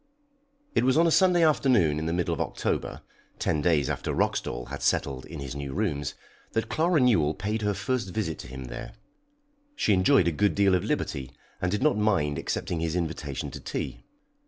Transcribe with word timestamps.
It 0.73 0.83
was 0.83 0.97
on 0.97 1.05
a 1.05 1.11
Sunday 1.11 1.43
afternoon 1.45 1.99
in 1.99 2.07
the 2.07 2.11
middle 2.11 2.33
of 2.33 2.41
October, 2.41 3.03
ten 3.37 3.61
days 3.61 3.87
after 3.87 4.11
Roxdal 4.15 4.69
had 4.69 4.81
settled 4.81 5.27
in 5.27 5.39
his 5.39 5.55
new 5.55 5.73
rooms, 5.73 6.15
that 6.53 6.69
Clara 6.69 6.99
Newell 6.99 7.35
paid 7.35 7.61
her 7.61 7.75
first 7.75 8.09
visit 8.09 8.39
to 8.39 8.47
him 8.47 8.63
there. 8.63 8.93
She 9.75 9.93
enjoyed 9.93 10.27
a 10.27 10.31
good 10.31 10.55
deal 10.55 10.73
of 10.73 10.83
liberty, 10.83 11.29
and 11.61 11.69
did 11.69 11.83
not 11.83 11.97
mind 11.99 12.39
accepting 12.39 12.79
his 12.79 12.95
invitation 12.95 13.51
to 13.51 13.59
tea. 13.59 14.03